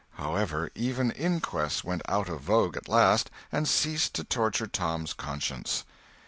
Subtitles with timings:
[0.15, 5.85] However, even inquests went out of vogue at last, and ceased to torture Tom's conscience.